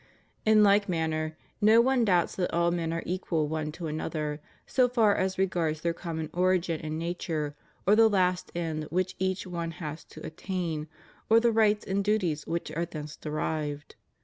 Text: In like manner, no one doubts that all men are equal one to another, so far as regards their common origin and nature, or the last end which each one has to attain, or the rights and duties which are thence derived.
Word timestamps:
In 0.47 0.63
like 0.63 0.89
manner, 0.89 1.37
no 1.61 1.79
one 1.79 2.03
doubts 2.03 2.35
that 2.35 2.51
all 2.51 2.71
men 2.71 2.91
are 2.91 3.03
equal 3.05 3.47
one 3.47 3.71
to 3.73 3.85
another, 3.85 4.41
so 4.65 4.89
far 4.89 5.13
as 5.13 5.37
regards 5.37 5.81
their 5.81 5.93
common 5.93 6.31
origin 6.33 6.81
and 6.81 6.97
nature, 6.97 7.55
or 7.85 7.95
the 7.95 8.09
last 8.09 8.51
end 8.55 8.85
which 8.85 9.15
each 9.19 9.45
one 9.45 9.69
has 9.77 10.03
to 10.05 10.25
attain, 10.25 10.87
or 11.29 11.39
the 11.39 11.51
rights 11.51 11.85
and 11.85 12.03
duties 12.03 12.47
which 12.47 12.71
are 12.71 12.85
thence 12.87 13.15
derived. 13.15 13.93